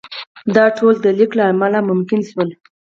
دا 0.55 0.65
ټول 0.77 0.93
د 1.01 1.05
لیک 1.17 1.31
له 1.39 1.43
امله 1.51 1.79
ممکن 1.89 2.19
شول. 2.29 2.49